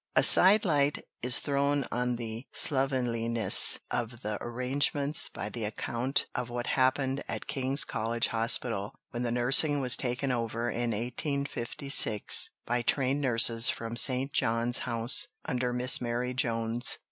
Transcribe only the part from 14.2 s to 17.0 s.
John's House under Miss Mary Jones.